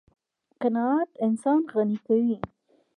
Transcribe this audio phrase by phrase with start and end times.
[0.61, 2.37] قناعت انسان غني کوي.